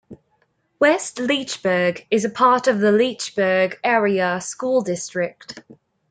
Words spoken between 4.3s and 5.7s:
School District.